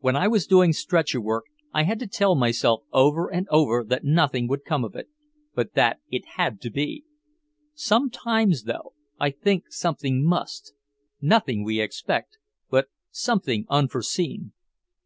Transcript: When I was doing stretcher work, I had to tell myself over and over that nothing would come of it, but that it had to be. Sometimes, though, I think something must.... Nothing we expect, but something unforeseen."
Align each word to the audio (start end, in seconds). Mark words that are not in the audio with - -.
When 0.00 0.14
I 0.14 0.28
was 0.28 0.46
doing 0.46 0.74
stretcher 0.74 1.22
work, 1.22 1.44
I 1.72 1.84
had 1.84 1.98
to 2.00 2.06
tell 2.06 2.34
myself 2.34 2.82
over 2.92 3.32
and 3.32 3.48
over 3.48 3.82
that 3.84 4.04
nothing 4.04 4.46
would 4.46 4.62
come 4.62 4.84
of 4.84 4.94
it, 4.94 5.08
but 5.54 5.72
that 5.72 6.00
it 6.10 6.26
had 6.36 6.60
to 6.60 6.70
be. 6.70 7.04
Sometimes, 7.72 8.64
though, 8.64 8.92
I 9.18 9.30
think 9.30 9.72
something 9.72 10.22
must.... 10.22 10.74
Nothing 11.22 11.64
we 11.64 11.80
expect, 11.80 12.36
but 12.68 12.88
something 13.10 13.64
unforeseen." 13.70 14.52